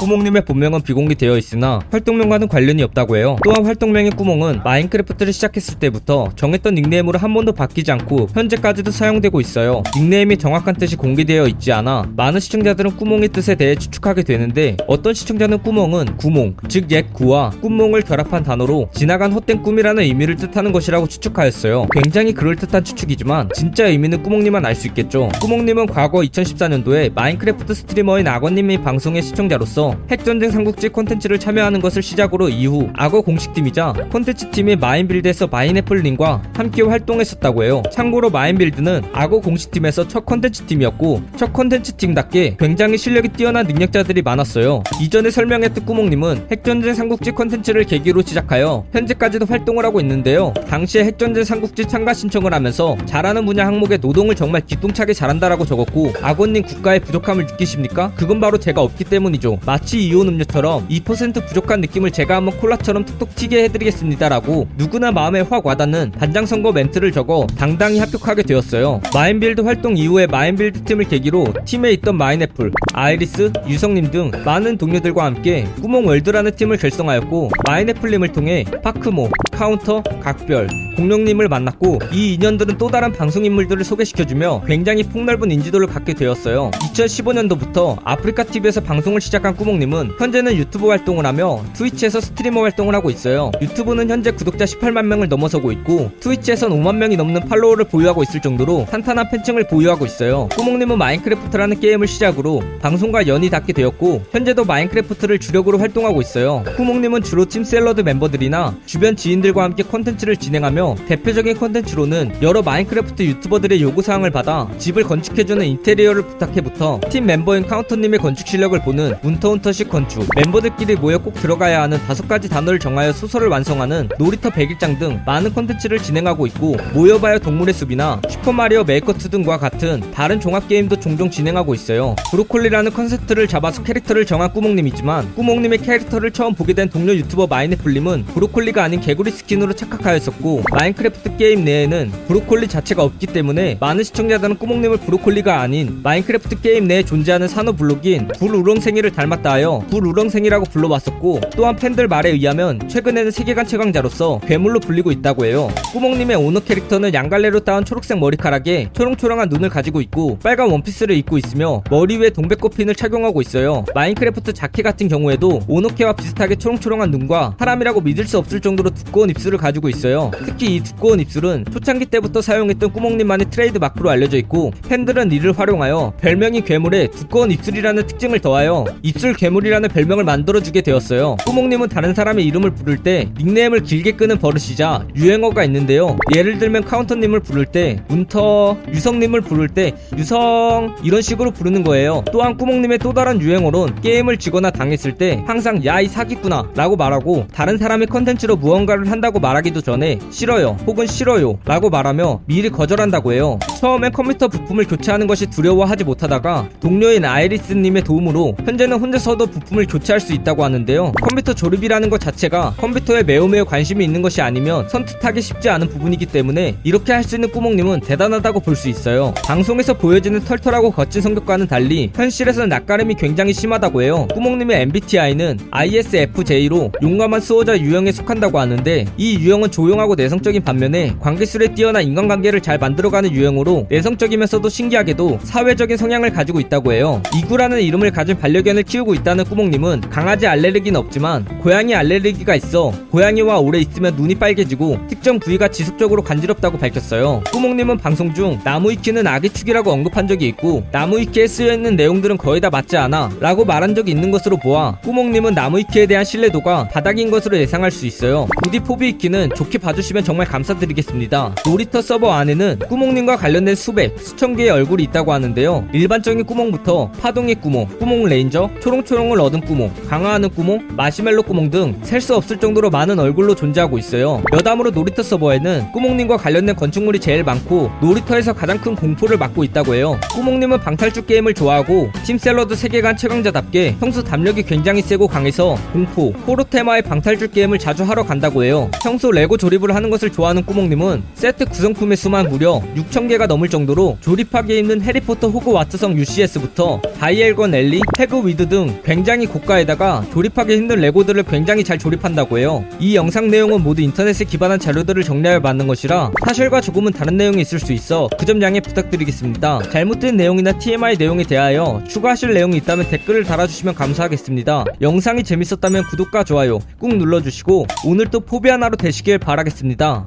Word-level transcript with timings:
꾸몽님의 0.00 0.46
본명은 0.46 0.80
비공개되어 0.80 1.36
있으나 1.36 1.78
활동명과는 1.90 2.48
관련이 2.48 2.82
없다고 2.82 3.16
해요. 3.18 3.36
또한 3.44 3.66
활동명인 3.66 4.16
꾸몽은 4.16 4.62
마인크래프트를 4.64 5.32
시작했을 5.32 5.78
때부터 5.78 6.30
정했던 6.36 6.74
닉네임으로 6.74 7.18
한 7.18 7.34
번도 7.34 7.52
바뀌지 7.52 7.92
않고 7.92 8.28
현재까지도 8.32 8.90
사용되고 8.90 9.40
있어요. 9.40 9.82
닉네임이 9.94 10.38
정확한 10.38 10.76
뜻이 10.76 10.96
공개되어 10.96 11.46
있지 11.48 11.70
않아 11.72 12.10
많은 12.16 12.40
시청자들은 12.40 12.96
꾸몽의 12.96 13.28
뜻에 13.28 13.54
대해 13.56 13.74
추측하게 13.74 14.22
되는데 14.22 14.78
어떤 14.86 15.12
시청자는 15.12 15.62
꾸몽은 15.62 16.16
구몽, 16.16 16.56
즉 16.68 16.90
옛 16.90 17.12
구와 17.12 17.50
꿈 17.60 17.74
몽을 17.74 18.00
결합한 18.02 18.42
단어로 18.42 18.88
지나간 18.94 19.32
헛된 19.32 19.62
꿈이라는 19.62 20.02
의미를 20.02 20.34
뜻하는 20.36 20.72
것이라고 20.72 21.06
추측하였어요. 21.06 21.86
굉장히 21.92 22.32
그럴듯한 22.32 22.82
추측이지만 22.82 23.50
진짜 23.54 23.86
의미는 23.86 24.22
꾸몽님만 24.22 24.64
알 24.64 24.74
수 24.74 24.88
있겠죠. 24.88 25.28
꾸몽님은 25.42 25.86
과거 25.86 26.20
2014년도에 26.20 27.12
마인크래프트 27.12 27.74
스트리머인 27.74 28.26
악어님의 28.26 28.82
방송의 28.82 29.20
시청자로서 29.22 29.89
핵전쟁 30.10 30.50
삼국지 30.50 30.88
콘텐츠를 30.88 31.38
참여하는 31.38 31.80
것을 31.80 32.02
시작으로 32.02 32.48
이후 32.48 32.88
악어 32.96 33.20
공식팀이자 33.20 33.94
콘텐츠 34.10 34.50
팀인 34.50 34.80
마인빌드에서 34.80 35.46
마인애플님과 35.46 36.42
함께 36.54 36.82
활동했었다고 36.82 37.64
해요. 37.64 37.82
참고로 37.92 38.30
마인빌드는 38.30 39.02
악어 39.12 39.40
공식팀에서 39.40 40.08
첫 40.08 40.24
콘텐츠 40.26 40.64
팀이었고 40.64 41.22
첫 41.36 41.52
콘텐츠 41.52 41.92
팀답게 41.92 42.56
굉장히 42.58 42.98
실력이 42.98 43.28
뛰어난 43.28 43.66
능력자들이 43.66 44.22
많았어요. 44.22 44.82
이전에 45.00 45.30
설명했던 45.30 45.84
꾸몽님은 45.84 46.48
핵전쟁 46.50 46.94
삼국지 46.94 47.32
콘텐츠를 47.32 47.84
계기로 47.84 48.22
시작하여 48.22 48.84
현재까지도 48.92 49.46
활동을 49.46 49.84
하고 49.84 50.00
있는데요. 50.00 50.52
당시에 50.68 51.04
핵전쟁 51.04 51.44
삼국지 51.44 51.86
참가 51.86 52.14
신청을 52.14 52.52
하면서 52.52 52.96
잘하는 53.06 53.46
분야 53.46 53.66
항목에 53.66 53.96
노동을 53.96 54.34
정말 54.34 54.60
기똥차게 54.62 55.12
잘한다라고 55.14 55.64
적었고 55.64 56.12
악어님 56.22 56.62
국가의 56.64 57.00
부족함을 57.00 57.46
느끼십니까? 57.46 58.12
그건 58.14 58.40
바로 58.40 58.58
제가 58.58 58.82
없기 58.82 59.04
때문이죠. 59.04 59.58
마치 59.80 60.06
이온 60.06 60.28
음료처럼 60.28 60.86
2% 60.88 61.46
부족한 61.46 61.80
느낌을 61.80 62.10
제가 62.10 62.36
한번 62.36 62.54
콜라처럼 62.58 63.06
톡톡 63.06 63.34
튀게 63.34 63.64
해드리겠습니다라고 63.64 64.68
누구나 64.76 65.10
마음에 65.10 65.40
확 65.40 65.64
와닿는 65.64 66.12
반장 66.12 66.44
선거 66.44 66.70
멘트를 66.70 67.12
적어 67.12 67.46
당당히 67.56 67.98
합격하게 67.98 68.42
되었어요. 68.42 69.00
마인빌드 69.14 69.62
활동 69.62 69.96
이후에 69.96 70.26
마인빌드 70.26 70.84
팀을 70.84 71.04
계기로 71.04 71.54
팀에 71.64 71.92
있던 71.92 72.16
마인애플, 72.16 72.72
아이리스, 72.92 73.50
유성님 73.66 74.10
등 74.10 74.30
많은 74.44 74.76
동료들과 74.76 75.24
함께 75.24 75.66
꾸몽 75.80 76.06
월드라는 76.06 76.54
팀을 76.56 76.76
결성하였고 76.76 77.50
마인애플님을 77.66 78.32
통해 78.32 78.66
파크모, 78.84 79.30
카운터, 79.60 80.02
각별, 80.22 80.68
공룡님을 80.96 81.46
만났고 81.48 81.98
이 82.14 82.32
인연들은 82.32 82.78
또 82.78 82.88
다른 82.88 83.12
방송 83.12 83.44
인물들을 83.44 83.84
소개시켜주며 83.84 84.62
굉장히 84.66 85.02
폭넓은 85.02 85.50
인지도를 85.50 85.86
갖게 85.86 86.14
되었어요. 86.14 86.70
2015년도부터 86.70 87.98
아프리카 88.02 88.42
TV에서 88.42 88.80
방송을 88.80 89.20
시작한 89.20 89.54
꾸몽님은 89.54 90.12
현재는 90.18 90.56
유튜브 90.56 90.88
활동을 90.88 91.26
하며 91.26 91.62
트위치에서 91.74 92.22
스트리머 92.22 92.62
활동을 92.62 92.94
하고 92.94 93.10
있어요. 93.10 93.50
유튜브는 93.60 94.08
현재 94.08 94.30
구독자 94.30 94.64
18만 94.64 95.04
명을 95.04 95.28
넘어서고 95.28 95.72
있고 95.72 96.10
트위치에선 96.20 96.70
5만 96.70 96.96
명이 96.96 97.18
넘는 97.18 97.46
팔로워를 97.46 97.84
보유하고 97.84 98.22
있을 98.22 98.40
정도로 98.40 98.86
탄탄한 98.90 99.28
팬층을 99.28 99.68
보유하고 99.68 100.06
있어요. 100.06 100.48
꾸몽님은 100.56 100.96
마인크래프트라는 100.96 101.80
게임을 101.80 102.06
시작으로 102.06 102.62
방송과 102.80 103.26
연이 103.26 103.50
닿게 103.50 103.74
되었고 103.74 104.22
현재도 104.30 104.64
마인크래프트를 104.64 105.38
주력으로 105.38 105.76
활동하고 105.78 106.22
있어요. 106.22 106.64
꾸몽님은 106.78 107.22
주로 107.24 107.44
팀 107.44 107.62
샐러드 107.62 108.00
멤버들이나 108.00 108.74
주변 108.86 109.16
지인들 109.16 109.49
과 109.52 109.64
함께 109.64 109.82
콘텐츠를 109.82 110.36
진행하며 110.36 110.96
대표적인 111.08 111.56
콘텐츠로는 111.56 112.42
여러 112.42 112.62
마인크래프트 112.62 113.22
유튜버들의 113.22 113.82
요구사항을 113.82 114.30
받아 114.30 114.68
집을 114.78 115.02
건축해주는 115.04 115.64
인테리어를 115.64 116.22
부탁해부터 116.22 117.00
팀 117.10 117.26
멤버인 117.26 117.66
카운터님의 117.66 118.20
건축 118.20 118.46
실력을 118.46 118.78
보는 118.82 119.14
운터운터식 119.22 119.88
건축 119.88 120.28
멤버들끼리 120.36 120.96
모여 120.96 121.18
꼭 121.18 121.34
들어가야 121.34 121.82
하는 121.82 121.98
다섯 122.06 122.28
가지 122.28 122.48
단어를 122.48 122.78
정하여 122.78 123.12
소설을 123.12 123.48
완성하는 123.48 124.08
놀이터 124.18 124.50
백일장 124.50 124.98
등 124.98 125.20
많은 125.26 125.52
콘텐츠를 125.52 125.98
진행하고 125.98 126.46
있고 126.48 126.76
모여봐요 126.94 127.38
동물의 127.40 127.74
숲이나 127.74 128.20
슈퍼마리오 128.28 128.84
메이커2 128.84 129.30
등과 129.30 129.58
같은 129.58 130.02
다른 130.12 130.40
종합게임도 130.40 131.00
종종 131.00 131.30
진행하고 131.30 131.74
있어요. 131.74 132.16
브로콜리라는 132.30 132.92
컨셉트를 132.92 133.48
잡아서 133.48 133.82
캐릭터를 133.82 134.26
정한 134.26 134.52
꾸몽님이지만 134.52 135.34
꾸몽님의 135.34 135.78
캐릭터를 135.78 136.30
처음 136.30 136.54
보게 136.54 136.72
된 136.72 136.88
동료 136.88 137.14
유튜버 137.14 137.46
마인애플님은 137.46 138.26
브로콜리가 138.26 138.82
아닌 138.82 139.00
개구리 139.00 139.30
스킨으로 139.40 139.72
착각하였었고 139.74 140.64
마인크래프트 140.70 141.36
게임 141.36 141.64
내에는 141.64 142.12
브로콜리 142.28 142.68
자체가 142.68 143.02
없기 143.02 143.26
때문에 143.28 143.78
많은 143.80 144.04
시청자들은 144.04 144.58
꾸몽님을 144.58 144.98
브로콜리가 144.98 145.60
아닌 145.60 146.00
마인크래프트 146.02 146.60
게임 146.60 146.86
내에 146.86 147.02
존재하는 147.02 147.48
산호 147.48 147.72
블록인 147.72 148.28
불우렁쉥이를 148.38 149.12
닮았다 149.12 149.52
하여 149.52 149.82
불우렁쉥이라고 149.90 150.66
불러왔었고 150.66 151.40
또한 151.52 151.76
팬들 151.76 152.08
말에 152.08 152.30
의하면 152.30 152.80
최근에는 152.88 153.30
세계관 153.30 153.66
최강자로서 153.66 154.40
괴물로 154.46 154.80
불리고 154.80 155.10
있다고 155.10 155.46
해요. 155.46 155.68
꾸몽님의 155.92 156.36
오너 156.36 156.60
캐릭터는 156.60 157.14
양갈래로 157.14 157.60
땋은 157.60 157.84
초록색 157.84 158.18
머리카락에 158.18 158.90
초롱초롱한 158.92 159.48
눈을 159.48 159.68
가지고 159.68 160.00
있고 160.02 160.38
빨간 160.42 160.70
원피스를 160.70 161.16
입고 161.16 161.38
있으며 161.38 161.82
머리 161.90 162.18
위에 162.18 162.30
동백꽃핀을 162.30 162.94
착용하고 162.94 163.40
있어요. 163.40 163.84
마인크래프트 163.94 164.52
자켓 164.52 164.84
같은 164.84 165.08
경우에도 165.08 165.60
오너캐와 165.66 166.12
비슷하게 166.14 166.56
초롱초롱한 166.56 167.10
눈과 167.10 167.56
사람이라고 167.58 168.00
믿을 168.02 168.26
수 168.26 168.38
없을 168.38 168.60
정도로 168.60 168.90
두꺼운 168.90 169.29
입술을 169.30 169.58
가지고 169.58 169.88
있어요. 169.88 170.30
특히 170.44 170.76
이 170.76 170.80
두꺼운 170.82 171.20
입술은 171.20 171.64
초창기 171.72 172.06
때부터 172.06 172.42
사용했던 172.42 172.92
꾸몽님만의 172.92 173.50
트레이드 173.50 173.78
마크로 173.78 174.10
알려져 174.10 174.36
있고 174.38 174.72
팬들은 174.88 175.32
이를 175.32 175.56
활용하여 175.58 176.14
별명이 176.20 176.62
괴물에 176.62 177.08
두꺼운 177.08 177.50
입술이라는 177.50 178.06
특징을 178.06 178.40
더하여 178.40 178.84
입술 179.02 179.34
괴물이라는 179.34 179.88
별명을 179.90 180.24
만들어주게 180.24 180.80
되었어요. 180.82 181.36
꾸몽님은 181.46 181.88
다른 181.88 182.14
사람의 182.14 182.44
이름을 182.46 182.72
부를 182.72 182.98
때 182.98 183.28
닉네임을 183.38 183.84
길게 183.84 184.12
끄는 184.12 184.38
버릇이자 184.38 185.06
유행어가 185.16 185.64
있는데요. 185.64 186.18
예를 186.34 186.58
들면 186.58 186.84
카운터님을 186.84 187.40
부를 187.40 187.66
때 187.66 188.02
운터, 188.08 188.76
유성님을 188.92 189.42
부를 189.42 189.68
때 189.68 189.92
유성 190.16 190.96
이런 191.04 191.22
식으로 191.22 191.50
부르는 191.52 191.84
거예요. 191.84 192.24
또한 192.32 192.56
꾸몽님의 192.56 192.98
또 192.98 193.12
다른 193.12 193.40
유행어론 193.40 194.00
게임을 194.00 194.38
지거나 194.38 194.70
당했을 194.70 195.14
때 195.14 195.42
항상 195.46 195.84
야 195.84 196.00
이 196.00 196.06
사기꾼아 196.08 196.70
라고 196.74 196.96
말하고 196.96 197.46
다른 197.52 197.76
사람의 197.76 198.06
컨텐츠로 198.06 198.56
무언가를 198.56 199.09
한다고 199.10 199.40
말하기도 199.40 199.80
전에 199.80 200.18
싫어요 200.30 200.76
혹은 200.86 201.06
싫어요 201.06 201.58
라고 201.64 201.90
말하며 201.90 202.40
미리 202.46 202.70
거절한다고 202.70 203.32
해요. 203.32 203.58
처음엔 203.80 204.12
컴퓨터 204.12 204.46
부품을 204.46 204.84
교체하는 204.84 205.26
것이 205.26 205.46
두려워하지 205.46 206.04
못하다가 206.04 206.68
동료인 206.80 207.24
아이리스님의 207.24 208.04
도움으로 208.04 208.54
현재는 208.62 209.00
혼자서도 209.00 209.46
부품을 209.46 209.86
교체할 209.86 210.20
수 210.20 210.34
있다고 210.34 210.62
하는데요. 210.64 211.12
컴퓨터 211.12 211.54
조립이라는 211.54 212.10
것 212.10 212.20
자체가 212.20 212.74
컴퓨터에 212.76 213.22
매우 213.22 213.48
매우 213.48 213.64
관심이 213.64 214.04
있는 214.04 214.20
것이 214.20 214.42
아니면 214.42 214.86
선택하기 214.90 215.40
쉽지 215.40 215.70
않은 215.70 215.88
부분이기 215.88 216.26
때문에 216.26 216.76
이렇게 216.84 217.12
할 217.14 217.20
수 217.30 217.36
있는 217.36 217.50
꾸몽님은 217.52 218.00
대단하다고 218.00 218.60
볼 218.60 218.74
수 218.76 218.88
있어요. 218.88 219.32
방송에서 219.44 219.94
보여지는 219.94 220.40
털털하고 220.44 220.90
거친 220.90 221.22
성격과는 221.22 221.66
달리 221.68 222.10
현실에서는 222.14 222.68
낯가림이 222.68 223.14
굉장히 223.14 223.52
심하다고 223.52 224.02
해요. 224.02 224.26
꾸몽님의 224.34 224.80
MBTI는 224.82 225.58
ISFJ로 225.70 226.92
용감한 227.02 227.40
수호자 227.40 227.78
유형에 227.78 228.10
속한다고 228.12 228.58
하는데 228.58 229.06
이 229.16 229.38
유형은 229.38 229.70
조용하고 229.70 230.14
내성적인 230.16 230.64
반면에 230.64 231.14
관계술에 231.20 231.74
뛰어난 231.74 232.02
인간관계를 232.04 232.60
잘 232.60 232.78
만들어가는 232.78 233.32
유형으로 233.32 233.69
내성적이면서도 233.88 234.68
신기하게도 234.68 235.40
사회적인 235.42 235.96
성향을 235.96 236.30
가지고 236.30 236.60
있다고 236.60 236.92
해요. 236.92 237.22
이구라는 237.34 237.80
이름을 237.80 238.10
가진 238.10 238.38
반려견을 238.38 238.82
키우고 238.82 239.14
있다는 239.14 239.44
꾸몽님은 239.44 240.02
강아지 240.10 240.46
알레르기는 240.46 240.98
없지만 240.98 241.44
고양이 241.60 241.94
알레르기가 241.94 242.54
있어 242.56 242.92
고양이와 243.10 243.58
오래 243.58 243.78
있으면 243.78 244.14
눈이 244.16 244.34
빨개지고 244.36 244.98
특정 245.08 245.38
부위가 245.38 245.68
지속적으로 245.68 246.22
간지럽다고 246.22 246.78
밝혔어요. 246.78 247.42
꾸몽님은 247.52 247.98
방송 247.98 248.34
중 248.34 248.58
나무위키는 248.64 249.26
악의 249.26 249.48
축이라고 249.48 249.90
언급한 249.90 250.26
적이 250.28 250.48
있고 250.48 250.84
나무위키에 250.92 251.46
쓰여있는 251.46 251.96
내용들은 251.96 252.36
거의 252.36 252.60
다 252.60 252.70
맞지 252.70 252.96
않아 252.96 253.30
라고 253.40 253.64
말한 253.64 253.94
적이 253.94 254.12
있는 254.12 254.30
것으로 254.30 254.56
보아 254.56 254.98
꾸몽님은 255.02 255.54
나무위키에 255.54 256.06
대한 256.06 256.24
신뢰도가 256.24 256.88
바닥인 256.88 257.30
것으로 257.30 257.56
예상할 257.58 257.90
수 257.90 258.06
있어요. 258.06 258.46
부디 258.62 258.80
포비위키는 258.80 259.50
좋게 259.54 259.78
봐주시면 259.78 260.24
정말 260.24 260.46
감사드리겠습니다. 260.46 261.54
놀이터 261.64 262.02
서버 262.02 262.32
안에는 262.32 262.80
꾸몽님과 262.88 263.36
관련 263.36 263.59
된 263.64 263.74
수백, 263.74 264.18
수천 264.18 264.56
개의 264.56 264.70
얼굴이 264.70 265.02
있다고 265.04 265.32
하는데요. 265.32 265.86
일반적인 265.92 266.44
꾸몽부터 266.44 267.10
파동의 267.20 267.56
꾸몽, 267.56 267.86
꾸몽 267.98 268.24
레인저, 268.26 268.70
초롱초롱을 268.80 269.40
얻은 269.40 269.60
꾸몽, 269.62 269.92
강화하는 270.08 270.48
꾸몽, 270.50 270.88
마시멜로 270.96 271.42
꾸몽 271.42 271.70
등 271.70 272.00
셀 272.02 272.20
수 272.20 272.34
없을 272.36 272.58
정도로 272.58 272.90
많은 272.90 273.18
얼굴로 273.18 273.54
존재하고 273.54 273.96
있어요. 273.98 274.42
여담으로 274.52 274.90
놀이터 274.90 275.22
서버에는 275.22 275.92
꾸몽님과 275.92 276.36
관련된 276.36 276.76
건축물이 276.76 277.18
제일 277.18 277.44
많고 277.44 277.90
놀이터에서 278.02 278.52
가장 278.52 278.78
큰 278.78 278.94
공포를 278.94 279.38
맡고 279.38 279.64
있다고 279.64 279.94
해요. 279.94 280.18
꾸몽님은 280.34 280.80
방탈출 280.80 281.26
게임을 281.26 281.54
좋아하고 281.54 282.10
팀샐러드 282.24 282.74
세계관 282.74 283.16
최강자답게 283.16 283.96
평소 284.00 284.22
담력이 284.22 284.64
굉장히 284.64 285.00
세고 285.02 285.28
강해서 285.28 285.76
공포, 285.92 286.30
호러 286.46 286.64
테마의 286.64 287.02
방탈출 287.02 287.48
게임을 287.48 287.78
자주 287.78 288.02
하러 288.04 288.22
간다고 288.24 288.64
해요. 288.64 288.90
평소 289.02 289.30
레고 289.30 289.56
조립을 289.56 289.94
하는 289.94 290.10
것을 290.10 290.30
좋아하는 290.30 290.64
꾸몽님은 290.66 291.22
세트 291.34 291.66
구성품의 291.66 292.16
수만 292.16 292.48
무려 292.48 292.82
6,000개가 292.96 293.46
넘을 293.50 293.68
정도로 293.68 294.16
조립하기 294.20 294.78
힘든 294.78 295.02
해리포터 295.02 295.48
호그와트성 295.48 296.16
UCS부터 296.16 297.02
다이애건 297.18 297.74
앨리, 297.74 298.00
헤드위그 298.16 298.68
등 298.68 299.00
굉장히 299.04 299.46
고가에다가 299.46 300.24
조립하기 300.32 300.72
힘든 300.76 301.00
레고들을 301.00 301.42
굉장히 301.42 301.82
잘 301.82 301.98
조립한다고 301.98 302.58
해요. 302.58 302.84
이 303.00 303.16
영상 303.16 303.50
내용은 303.50 303.82
모두 303.82 304.02
인터넷에 304.02 304.44
기반한 304.44 304.78
자료들을 304.78 305.24
정리하여 305.24 305.58
만든 305.58 305.88
것이라 305.88 306.30
사실과 306.46 306.80
조금은 306.80 307.12
다른 307.12 307.36
내용이 307.36 307.60
있을 307.60 307.80
수 307.80 307.92
있어 307.92 308.28
그 308.38 308.46
점 308.50 308.60
양해 308.62 308.80
부탁드리겠습니다. 308.80 309.82
잘못된 309.90 310.36
내용이나 310.36 310.72
TMI 310.78 311.16
내용에 311.16 311.44
대하여 311.44 312.02
추가하실 312.08 312.54
내용이 312.54 312.76
있다면 312.78 313.08
댓글을 313.08 313.44
달아주시면 313.44 313.94
감사하겠습니다. 313.94 314.84
영상이 315.00 315.42
재밌었다면 315.44 316.04
구독과 316.10 316.44
좋아요 316.44 316.78
꾹 316.98 317.16
눌러주시고 317.16 317.86
오늘도 318.06 318.40
포비한 318.40 318.70
하루 318.70 318.96
되시길 318.96 319.38
바라겠습니다. 319.38 320.26